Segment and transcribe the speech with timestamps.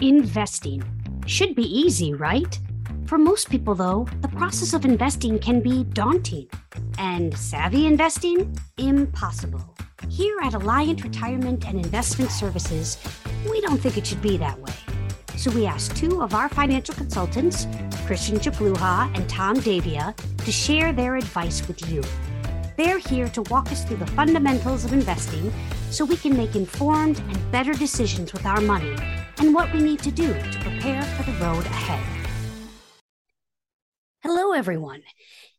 [0.00, 0.82] Investing.
[1.26, 2.58] Should be easy, right?
[3.06, 6.48] For most people, though, the process of investing can be daunting.
[6.98, 8.58] And savvy investing?
[8.76, 9.62] Impossible.
[10.08, 12.98] Here at Alliant Retirement and Investment Services,
[13.48, 14.72] we don't think it should be that way.
[15.36, 17.68] So we asked two of our financial consultants,
[18.04, 22.02] Christian Chapluha and Tom Davia, to share their advice with you.
[22.76, 25.52] They're here to walk us through the fundamentals of investing
[25.90, 28.96] so we can make informed and better decisions with our money
[29.38, 32.04] and what we need to do to prepare for the road ahead.
[34.22, 35.02] Hello, everyone.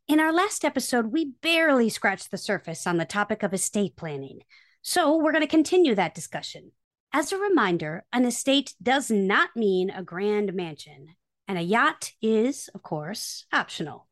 [0.08, 4.40] In our last episode, we barely scratched the surface on the topic of estate planning.
[4.82, 6.72] So we're going to continue that discussion.
[7.12, 11.16] As a reminder, an estate does not mean a grand mansion,
[11.48, 14.08] and a yacht is, of course, optional.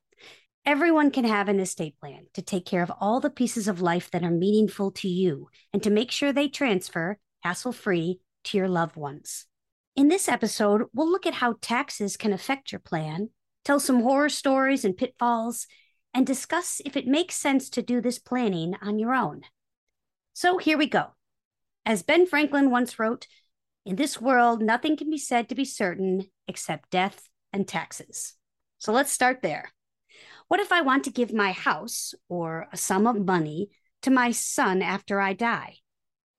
[0.66, 4.09] Everyone can have an estate plan to take care of all the pieces of life
[4.11, 8.69] that are meaningful to you and to make sure they transfer hassle free to your
[8.69, 9.45] loved ones.
[9.95, 13.29] In this episode, we'll look at how taxes can affect your plan,
[13.63, 15.67] tell some horror stories and pitfalls,
[16.16, 19.41] and discuss if it makes sense to do this planning on your own.
[20.33, 21.14] So here we go.
[21.86, 23.27] As Ben Franklin once wrote,
[23.86, 28.33] in this world, nothing can be said to be certain except death and taxes.
[28.80, 29.71] So let's start there.
[30.47, 33.69] What if I want to give my house or a sum of money
[34.02, 35.77] to my son after I die?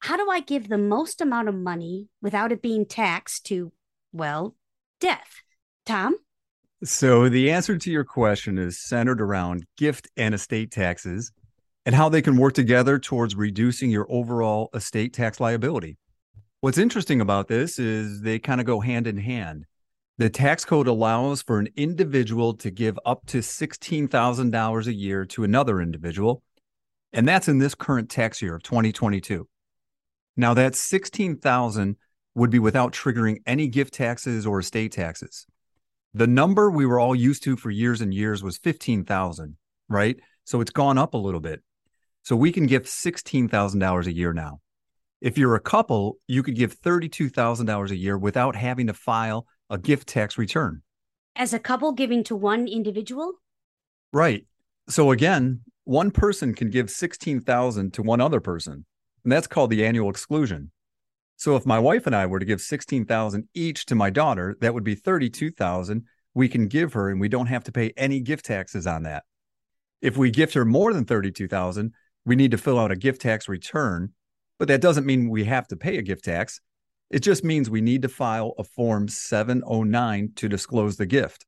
[0.05, 3.73] How do I give the most amount of money without it being taxed to,
[4.13, 4.55] well,
[5.01, 5.41] death?
[5.87, 6.19] Tom?
[6.85, 11.33] So, the answer to your question is centered around gift and estate taxes
[11.87, 15.97] and how they can work together towards reducing your overall estate tax liability.
[16.61, 19.65] What's interesting about this is they kind of go hand in hand.
[20.19, 25.45] The tax code allows for an individual to give up to $16,000 a year to
[25.45, 26.43] another individual,
[27.15, 29.49] and that's in this current tax year of 2022.
[30.37, 31.97] Now that 16,000
[32.35, 35.47] would be without triggering any gift taxes or estate taxes.
[36.13, 39.57] The number we were all used to for years and years was 15,000,
[39.89, 40.17] right?
[40.45, 41.63] So it's gone up a little bit.
[42.23, 44.61] So we can give $16,000 a year now.
[45.21, 49.79] If you're a couple, you could give $32,000 a year without having to file a
[49.79, 50.83] gift tax return.
[51.37, 53.33] As a couple giving to one individual?
[54.13, 54.47] Right.
[54.89, 58.87] So again, one person can give 16,000 to one other person,
[59.25, 60.71] and that's called the annual exclusion.
[61.37, 64.73] So if my wife and I were to give 16,000 each to my daughter, that
[64.73, 66.05] would be 32,000
[66.35, 69.25] we can give her and we don't have to pay any gift taxes on that.
[70.03, 71.93] If we gift her more than 32,000,
[72.27, 74.13] we need to fill out a gift tax return,
[74.59, 76.61] but that doesn't mean we have to pay a gift tax.
[77.11, 81.47] It just means we need to file a Form 709 to disclose the gift.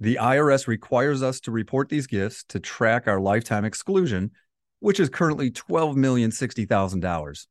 [0.00, 4.32] The IRS requires us to report these gifts to track our lifetime exclusion,
[4.80, 7.46] which is currently $12,060,000.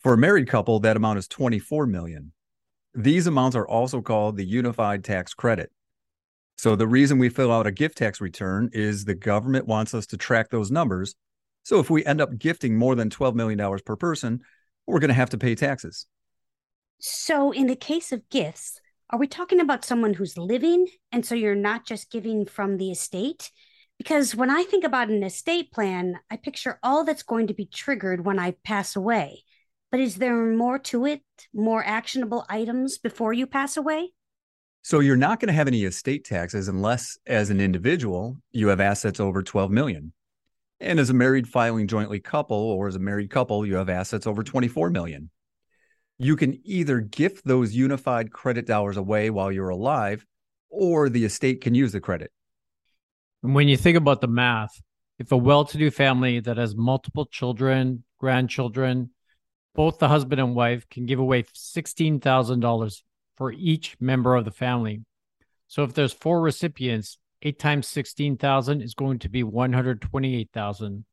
[0.00, 2.32] For a married couple, that amount is 24 million.
[2.94, 5.70] These amounts are also called the unified tax credit.
[6.58, 10.06] So the reason we fill out a gift tax return is the government wants us
[10.08, 11.14] to track those numbers.
[11.64, 14.40] So if we end up gifting more than $12 million per person,
[14.86, 16.06] we're going to have to pay taxes.
[16.98, 18.80] So, in the case of gifts,
[19.10, 20.86] are we talking about someone who's living?
[21.10, 23.50] And so you're not just giving from the estate?
[23.98, 27.66] Because when I think about an estate plan, I picture all that's going to be
[27.66, 29.44] triggered when I pass away.
[29.90, 31.22] But is there more to it,
[31.54, 34.12] more actionable items before you pass away?
[34.82, 38.80] So you're not going to have any estate taxes unless as an individual you have
[38.80, 40.12] assets over 12 million.
[40.80, 44.26] And as a married filing jointly couple or as a married couple you have assets
[44.26, 45.30] over 24 million
[46.22, 50.24] you can either gift those unified credit dollars away while you're alive,
[50.70, 52.30] or the estate can use the credit.
[53.42, 54.80] When you think about the math,
[55.18, 59.10] if a well to do family that has multiple children, grandchildren,
[59.74, 63.02] both the husband and wife can give away $16,000
[63.36, 65.02] for each member of the family.
[65.66, 71.04] So if there's four recipients, 8 times 16,000 is going to be 128,000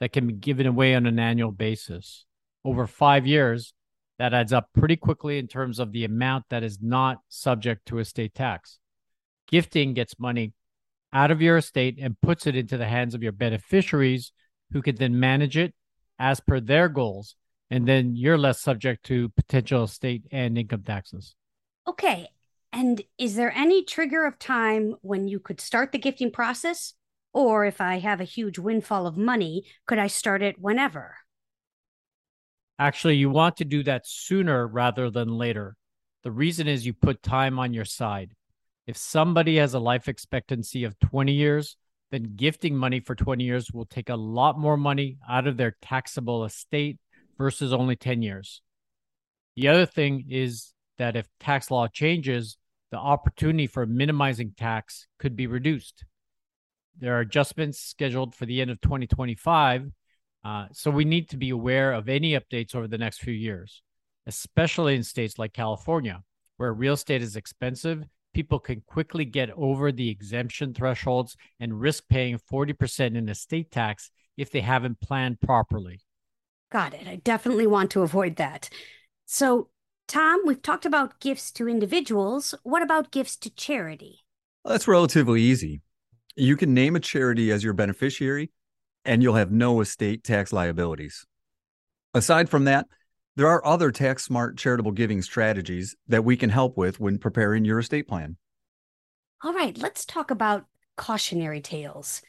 [0.00, 2.24] that can be given away on an annual basis.
[2.64, 3.74] Over 5 years,
[4.18, 7.98] that adds up pretty quickly in terms of the amount that is not subject to
[7.98, 8.78] estate tax.
[9.48, 10.54] Gifting gets money
[11.14, 14.32] out of your estate and puts it into the hands of your beneficiaries
[14.72, 15.72] who can then manage it
[16.18, 17.36] as per their goals.
[17.70, 21.34] And then you're less subject to potential estate and income taxes.
[21.86, 22.28] Okay.
[22.72, 26.94] And is there any trigger of time when you could start the gifting process?
[27.32, 31.16] Or if I have a huge windfall of money, could I start it whenever?
[32.78, 35.76] Actually, you want to do that sooner rather than later.
[36.24, 38.34] The reason is you put time on your side.
[38.86, 41.76] If somebody has a life expectancy of 20 years,
[42.10, 45.76] then gifting money for 20 years will take a lot more money out of their
[45.82, 46.98] taxable estate
[47.38, 48.60] versus only 10 years.
[49.56, 52.56] The other thing is that if tax law changes,
[52.90, 56.04] the opportunity for minimizing tax could be reduced.
[56.98, 59.90] There are adjustments scheduled for the end of 2025.
[60.44, 63.82] Uh, so we need to be aware of any updates over the next few years,
[64.26, 66.22] especially in states like California,
[66.58, 68.04] where real estate is expensive.
[68.34, 74.10] People can quickly get over the exemption thresholds and risk paying 40% in estate tax
[74.36, 76.00] if they haven't planned properly.
[76.70, 77.06] Got it.
[77.06, 78.68] I definitely want to avoid that.
[79.24, 79.68] So,
[80.08, 82.54] Tom, we've talked about gifts to individuals.
[82.64, 84.24] What about gifts to charity?
[84.64, 85.80] Well, that's relatively easy.
[86.36, 88.50] You can name a charity as your beneficiary,
[89.04, 91.24] and you'll have no estate tax liabilities.
[92.12, 92.86] Aside from that,
[93.36, 97.64] there are other tax smart charitable giving strategies that we can help with when preparing
[97.64, 98.36] your estate plan.
[99.42, 100.66] All right, let's talk about
[100.96, 102.22] cautionary tales.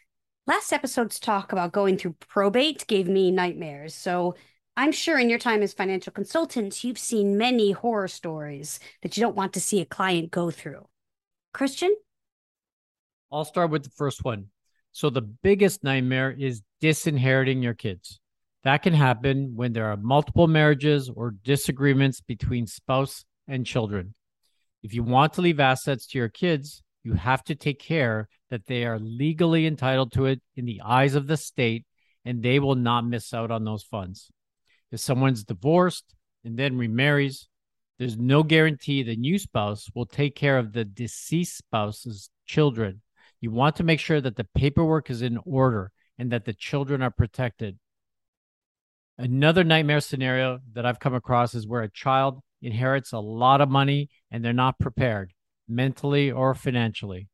[0.48, 3.96] Last episode's talk about going through probate gave me nightmares.
[3.96, 4.36] So
[4.78, 9.22] I'm sure in your time as financial consultants, you've seen many horror stories that you
[9.22, 10.86] don't want to see a client go through.
[11.54, 11.96] Christian?
[13.32, 14.48] I'll start with the first one.
[14.92, 18.20] So, the biggest nightmare is disinheriting your kids.
[18.66, 24.16] That can happen when there are multiple marriages or disagreements between spouse and children.
[24.82, 28.66] If you want to leave assets to your kids, you have to take care that
[28.66, 31.86] they are legally entitled to it in the eyes of the state
[32.26, 34.32] and they will not miss out on those funds.
[34.92, 37.48] If someone's divorced and then remarries,
[38.00, 43.04] there's no guarantee the new spouse will take care of the deceased spouse's children.
[43.42, 47.04] You want to make sure that the paperwork is in order and that the children
[47.04, 47.78] are protected.
[49.18, 53.70] Another nightmare scenario that I've come across is where a child inherits a lot of
[53.70, 55.32] money and they're not prepared
[55.68, 57.28] mentally or financially.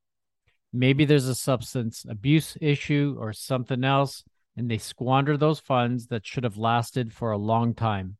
[0.72, 4.24] Maybe there's a substance abuse issue or something else,
[4.56, 8.18] and they squander those funds that should have lasted for a long time.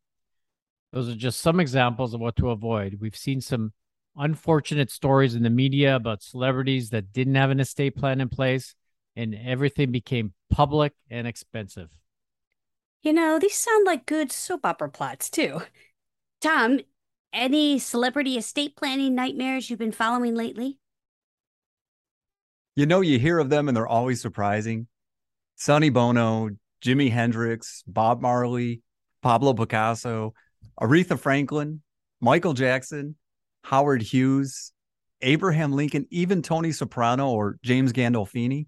[0.92, 2.98] Those are just some examples of what to avoid.
[3.00, 3.72] We've seen some
[4.16, 8.74] unfortunate stories in the media about celebrities that didn't have an estate plan in place
[9.16, 11.88] and everything became public and expensive.
[13.02, 15.62] You know, these sound like good soap opera plots, too.
[16.40, 16.80] Tom,
[17.32, 20.78] any celebrity estate planning nightmares you've been following lately?
[22.76, 24.86] You know, you hear of them and they're always surprising.
[25.56, 26.50] Sonny Bono,
[26.82, 28.82] Jimi Hendrix, Bob Marley,
[29.20, 30.32] Pablo Picasso,
[30.80, 31.82] Aretha Franklin,
[32.20, 33.16] Michael Jackson,
[33.64, 34.72] Howard Hughes,
[35.20, 38.66] Abraham Lincoln, even Tony Soprano or James Gandolfini.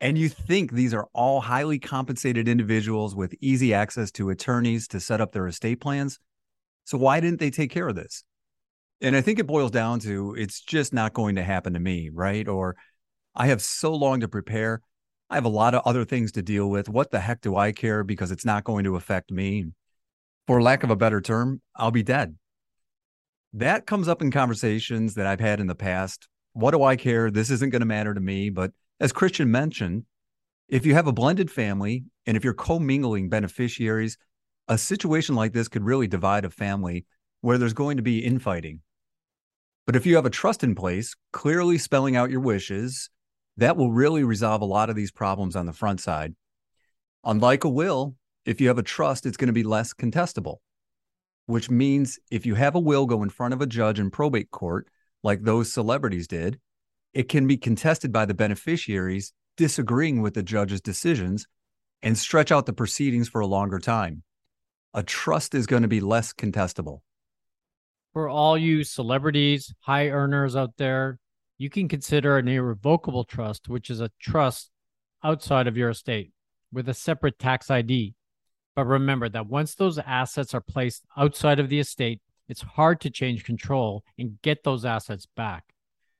[0.00, 5.00] And you think these are all highly compensated individuals with easy access to attorneys to
[5.00, 6.18] set up their estate plans.
[6.84, 8.24] So why didn't they take care of this?
[9.02, 12.10] And I think it boils down to it's just not going to happen to me,
[12.12, 12.48] right?
[12.48, 12.76] Or
[13.34, 14.80] I have so long to prepare.
[15.28, 16.88] I have a lot of other things to deal with.
[16.88, 19.66] What the heck do I care because it's not going to affect me?
[20.46, 22.36] For lack of a better term, I'll be dead.
[23.52, 26.28] That comes up in conversations that I've had in the past.
[26.52, 27.30] What do I care?
[27.30, 28.50] This isn't going to matter to me.
[28.50, 30.04] But as Christian mentioned,
[30.68, 34.18] if you have a blended family and if you're commingling beneficiaries,
[34.68, 37.06] a situation like this could really divide a family
[37.40, 38.80] where there's going to be infighting.
[39.86, 43.10] But if you have a trust in place, clearly spelling out your wishes,
[43.56, 46.34] that will really resolve a lot of these problems on the front side.
[47.24, 48.14] Unlike a will,
[48.44, 50.58] if you have a trust, it's going to be less contestable,
[51.46, 54.50] which means if you have a will go in front of a judge in probate
[54.50, 54.88] court,
[55.22, 56.60] like those celebrities did,
[57.12, 61.46] it can be contested by the beneficiaries disagreeing with the judge's decisions
[62.02, 64.22] and stretch out the proceedings for a longer time.
[64.94, 67.00] A trust is going to be less contestable.
[68.12, 71.18] For all you celebrities, high earners out there,
[71.58, 74.70] you can consider an irrevocable trust, which is a trust
[75.22, 76.32] outside of your estate
[76.72, 78.14] with a separate tax ID.
[78.74, 83.10] But remember that once those assets are placed outside of the estate, it's hard to
[83.10, 85.64] change control and get those assets back.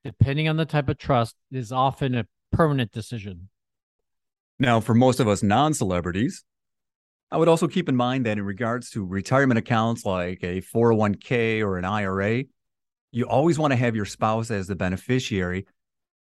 [0.04, 3.48] Depending on the type of trust, is often a permanent decision.
[4.58, 6.44] Now, for most of us non celebrities,
[7.30, 11.62] I would also keep in mind that in regards to retirement accounts like a 401k
[11.62, 12.44] or an IRA,
[13.12, 15.66] you always want to have your spouse as the beneficiary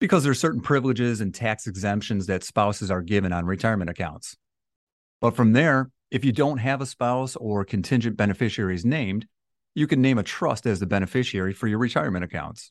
[0.01, 4.37] because there are certain privileges and tax exemptions that spouses are given on retirement accounts.
[5.21, 9.27] But from there, if you don't have a spouse or contingent beneficiaries named,
[9.75, 12.71] you can name a trust as the beneficiary for your retirement accounts.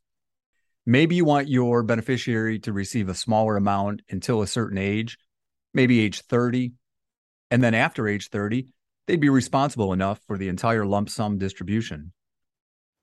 [0.90, 5.18] Maybe you want your beneficiary to receive a smaller amount until a certain age,
[5.74, 6.72] maybe age 30.
[7.52, 8.70] And then after age 30,
[9.06, 12.14] they'd be responsible enough for the entire lump sum distribution.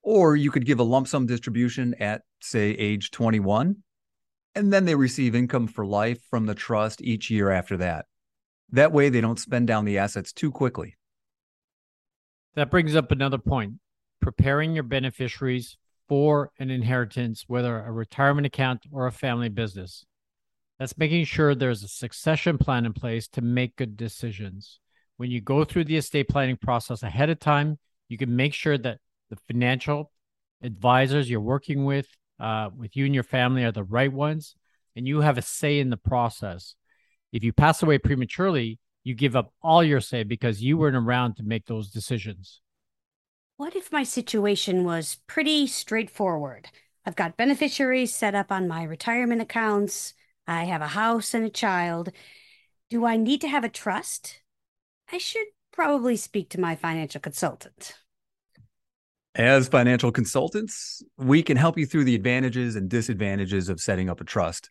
[0.03, 3.77] Or you could give a lump sum distribution at, say, age 21,
[4.55, 8.07] and then they receive income for life from the trust each year after that.
[8.71, 10.97] That way, they don't spend down the assets too quickly.
[12.55, 13.75] That brings up another point
[14.23, 15.77] preparing your beneficiaries
[16.09, 20.05] for an inheritance, whether a retirement account or a family business.
[20.79, 24.81] That's making sure there's a succession plan in place to make good decisions.
[25.17, 28.77] When you go through the estate planning process ahead of time, you can make sure
[28.79, 28.99] that
[29.31, 30.11] the financial
[30.63, 32.09] advisors you're working with,
[32.41, 34.57] uh, with you and your family, are the right ones,
[34.97, 36.75] and you have a say in the process.
[37.33, 41.37] If you pass away prematurely, you give up all your say because you weren't around
[41.37, 42.61] to make those decisions.
[43.57, 46.71] What if my situation was pretty straightforward?
[47.07, 50.15] I've got beneficiaries set up on my retirement accounts.
[50.45, 52.11] I have a house and a child.
[52.91, 54.41] Do I need to have a trust?
[55.13, 57.95] I should probably speak to my financial consultant.
[59.37, 64.21] As financial consultants, we can help you through the advantages and disadvantages of setting up
[64.21, 64.71] a trust.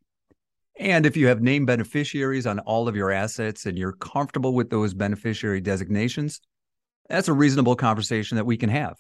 [0.77, 4.69] And if you have named beneficiaries on all of your assets and you're comfortable with
[4.69, 6.41] those beneficiary designations,
[7.09, 8.97] that's a reasonable conversation that we can have.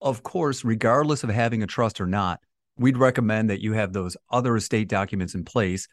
[0.00, 2.40] Of course, regardless of having a trust or not,
[2.76, 5.88] we'd recommend that you have those other estate documents in place,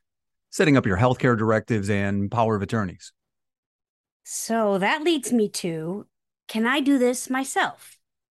[0.50, 3.14] setting up your healthcare directives and power of attorneys.
[4.24, 6.08] So that leads me to
[6.48, 7.98] can I do this myself?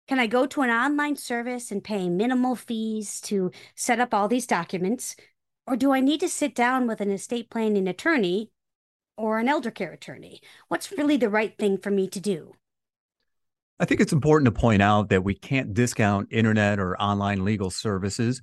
[0.09, 4.27] Can I go to an online service and pay minimal fees to set up all
[4.27, 5.15] these documents?
[5.69, 8.51] Or do I need to sit down with an estate planning attorney
[9.21, 10.41] or an elder care attorney?
[10.69, 12.55] What's really the right thing for me to do?
[13.79, 17.71] I think it's important to point out that we can't discount internet or online legal
[17.71, 18.43] services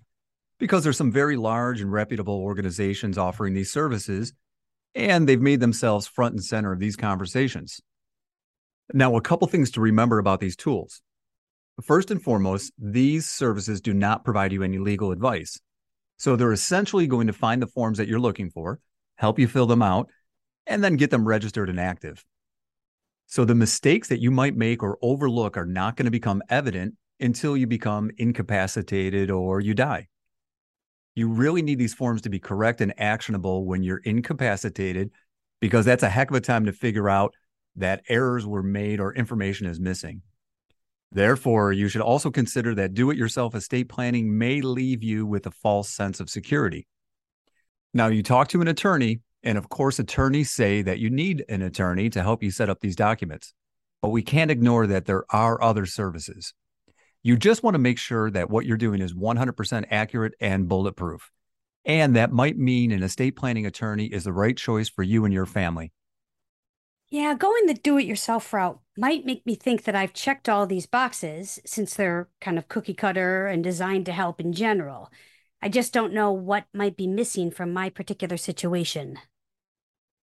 [0.59, 4.33] because there's some very large and reputable organizations offering these services,
[4.95, 7.81] and they've made themselves front and center of these conversations.
[8.93, 11.01] Now, a couple things to remember about these tools.
[11.83, 15.59] First and foremost, these services do not provide you any legal advice.
[16.17, 18.79] So they're essentially going to find the forms that you're looking for,
[19.17, 20.09] help you fill them out,
[20.67, 22.23] and then get them registered and active.
[23.25, 26.95] So the mistakes that you might make or overlook are not going to become evident
[27.19, 30.07] until you become incapacitated or you die.
[31.15, 35.09] You really need these forms to be correct and actionable when you're incapacitated
[35.59, 37.33] because that's a heck of a time to figure out
[37.75, 40.21] that errors were made or information is missing.
[41.11, 45.45] Therefore, you should also consider that do it yourself estate planning may leave you with
[45.47, 46.85] a false sense of security.
[47.93, 51.61] Now, you talk to an attorney, and of course, attorneys say that you need an
[51.61, 53.53] attorney to help you set up these documents.
[54.01, 56.53] But we can't ignore that there are other services.
[57.23, 61.31] You just want to make sure that what you're doing is 100% accurate and bulletproof.
[61.85, 65.33] And that might mean an estate planning attorney is the right choice for you and
[65.33, 65.91] your family.
[67.09, 70.67] Yeah, going the do it yourself route might make me think that I've checked all
[70.67, 75.09] these boxes since they're kind of cookie cutter and designed to help in general.
[75.61, 79.17] I just don't know what might be missing from my particular situation.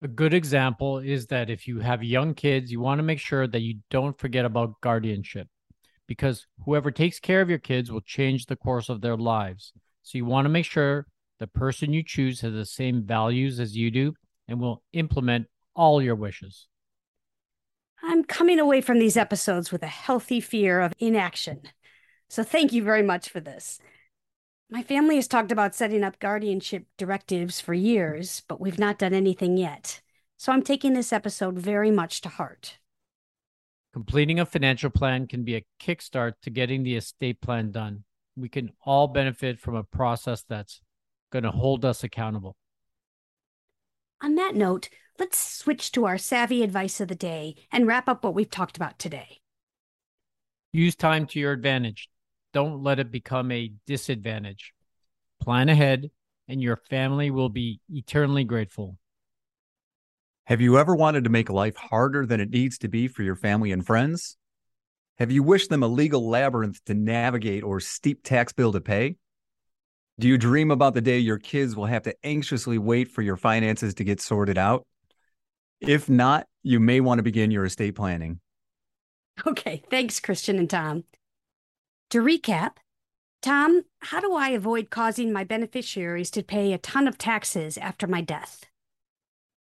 [0.04, 3.48] A good example is that if you have young kids, you want to make sure
[3.48, 5.48] that you don't forget about guardianship
[6.08, 9.74] because whoever takes care of your kids will change the course of their lives.
[10.04, 11.08] So you want to make sure
[11.40, 14.14] the person you choose has the same values as you do
[14.48, 16.68] and will implement all your wishes.
[18.04, 21.62] I'm coming away from these episodes with a healthy fear of inaction.
[22.28, 23.80] So thank you very much for this.
[24.74, 29.14] My family has talked about setting up guardianship directives for years, but we've not done
[29.14, 30.00] anything yet.
[30.38, 32.80] So I'm taking this episode very much to heart.
[33.92, 38.06] Completing a financial plan can be a kickstart to getting the estate plan done.
[38.38, 40.80] We can all benefit from a process that's
[41.34, 42.56] going to hold us accountable.
[44.22, 44.88] On that note,
[45.20, 48.78] let's switch to our savvy advice of the day and wrap up what we've talked
[48.78, 49.40] about today.
[50.72, 52.08] Use time to your advantage.
[52.54, 54.74] Don't let it become a disadvantage.
[55.42, 56.12] Plan ahead,
[56.48, 58.98] and your family will be eternally grateful.
[60.46, 63.36] Have you ever wanted to make life harder than it needs to be for your
[63.36, 64.38] family and friends?
[65.18, 69.16] Have you wished them a legal labyrinth to navigate or steep tax bill to pay?
[70.20, 73.38] Do you dream about the day your kids will have to anxiously wait for your
[73.38, 74.86] finances to get sorted out?
[75.80, 78.40] If not, you may want to begin your estate planning.
[79.48, 81.06] Okay, thanks, Christian and Tom.
[82.12, 82.72] To recap,
[83.42, 88.06] Tom, how do I avoid causing my beneficiaries to pay a ton of taxes after
[88.06, 88.66] my death?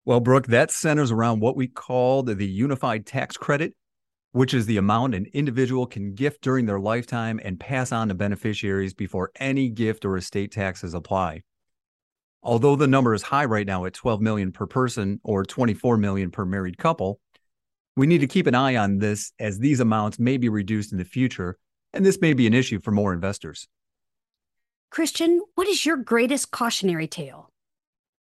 [0.03, 3.74] Well, Brooke, that centers around what we call the unified tax credit,
[4.34, 8.15] which is the amount an individual can gift during their lifetime and pass on to
[8.15, 11.43] beneficiaries before any gift or estate taxes apply.
[12.43, 16.31] Although the number is high right now at 12 million per person or 24 million
[16.31, 17.22] per married couple,
[17.96, 20.98] we need to keep an eye on this as these amounts may be reduced in
[20.98, 21.58] the future,
[21.93, 23.67] and this may be an issue for more investors.
[24.89, 27.50] Christian, what is your greatest cautionary tale?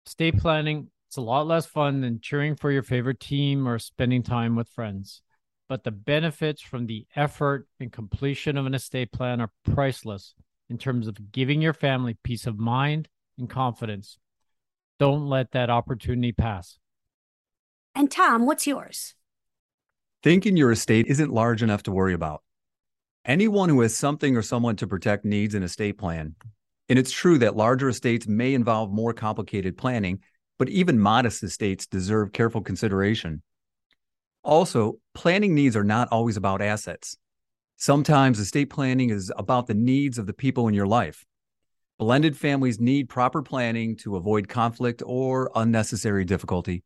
[0.07, 4.23] Estate planning, it's a lot less fun than cheering for your favorite team or spending
[4.23, 5.23] time with friends.
[5.69, 10.35] but the benefits from the effort and completion of an estate plan are priceless
[10.71, 13.09] in terms of giving your family peace of mind
[13.39, 14.19] and confidence.
[14.99, 16.79] Don't let that opportunity pass.
[17.95, 19.15] And Tom, what's yours?
[20.23, 22.43] Thinking your estate isn't large enough to worry about.
[23.25, 26.35] Anyone who has something or someone to protect needs an estate plan.
[26.89, 30.21] And it's true that larger estates may involve more complicated planning,
[30.59, 33.43] but even modest estates deserve careful consideration.
[34.43, 37.19] Also, planning needs are not always about assets.
[37.77, 41.27] Sometimes estate planning is about the needs of the people in your life.
[41.99, 46.83] Blended families need proper planning to avoid conflict or unnecessary difficulty.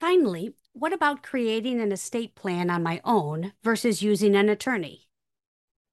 [0.00, 5.08] Finally, what about creating an estate plan on my own versus using an attorney?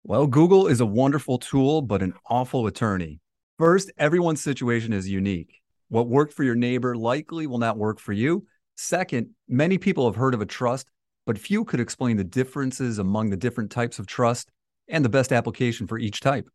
[0.06, 3.22] Well, Google is a wonderful tool, but an awful attorney.
[3.58, 5.62] First, everyone's situation is unique.
[5.88, 8.46] What worked for your neighbor likely will not work for you.
[8.76, 10.90] Second, many people have heard of a trust,
[11.26, 14.52] but few could explain the differences among the different types of trust
[14.90, 16.50] and the best application for each type.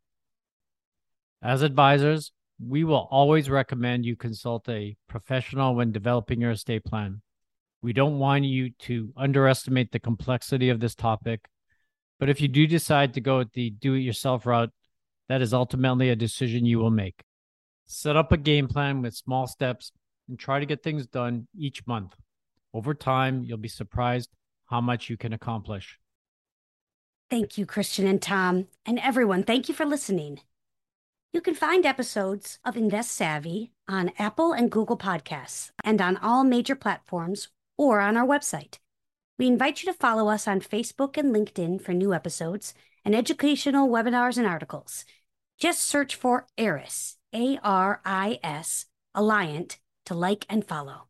[1.41, 7.23] As advisors, we will always recommend you consult a professional when developing your estate plan.
[7.81, 11.47] We don't want you to underestimate the complexity of this topic,
[12.19, 14.71] but if you do decide to go with the do it yourself route,
[15.29, 17.23] that is ultimately a decision you will make.
[17.87, 19.93] Set up a game plan with small steps
[20.29, 22.15] and try to get things done each month.
[22.75, 24.31] Over time, you'll be surprised
[24.67, 25.99] how much you can accomplish.
[27.31, 29.43] Thank you, Christian and Tom, and everyone.
[29.43, 30.41] Thank you for listening.
[31.33, 36.43] You can find episodes of Invest Savvy on Apple and Google Podcasts and on all
[36.43, 38.79] major platforms or on our website.
[39.39, 43.89] We invite you to follow us on Facebook and LinkedIn for new episodes and educational
[43.89, 45.05] webinars and articles.
[45.59, 51.08] Just search for ARIS, A R I S, Alliant, to like and follow.